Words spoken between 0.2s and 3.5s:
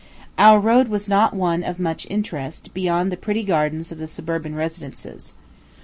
Our road was not one of much interest, beyond the pretty